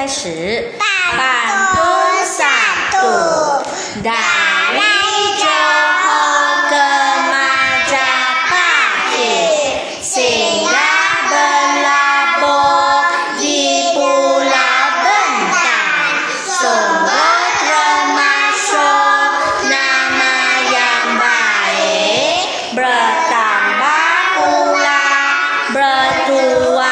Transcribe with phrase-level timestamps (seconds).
[0.00, 0.64] 开始。
[1.12, 3.12] Pantun satu.
[4.00, 6.88] Dari Johor ke
[7.28, 8.40] Majapahit
[10.00, 13.12] Singgah berlabuh
[13.44, 16.16] di Pulau Bentang
[16.48, 19.28] Sungguh termasuk
[19.68, 20.36] nama
[20.72, 25.04] yang baik Bertambah pula
[25.76, 26.89] bertua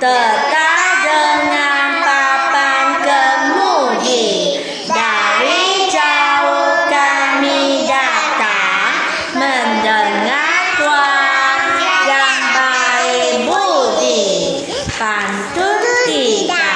[0.00, 4.56] Tetap dengan papan kemudi
[4.88, 8.96] Dari jauh kami datang
[9.36, 11.60] Mendengar tuan
[12.08, 14.64] yang baik budi
[14.96, 16.68] Pantun tiga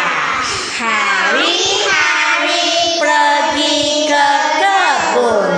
[0.77, 2.69] Hari-hari
[3.01, 4.29] pergi ke
[4.61, 5.49] kebun.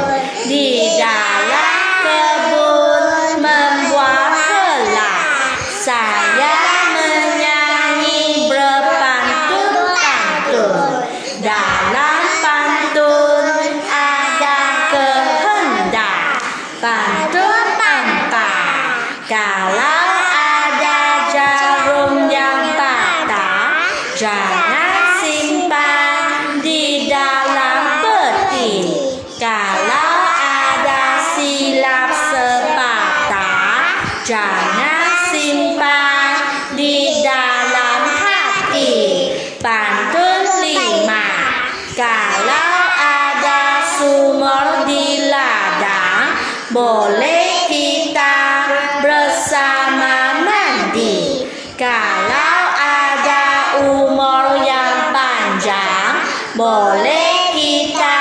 [0.47, 6.66] Di dalam kebun membuat helai Saya
[11.47, 14.59] Dalam pantun ada
[14.91, 16.43] kehendak.
[16.83, 18.51] Pantun empat
[19.31, 20.99] Kalau ada
[21.31, 23.79] jarum yang patah
[24.19, 28.91] Jangan simpan di dalam peti.
[29.39, 33.87] Kalau ada silap sepatah
[34.27, 36.16] Jangan simpan
[46.77, 48.37] boleh kita
[49.01, 51.49] bersama mandi.
[51.73, 56.21] Kalau ada umur yang panjang
[56.53, 58.16] boleh kita